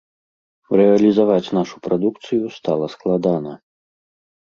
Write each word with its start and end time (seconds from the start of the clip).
Рэалізаваць 0.81 1.53
нашу 1.59 1.75
прадукцыю 1.89 2.43
стала 2.59 2.85
складана. 2.97 3.51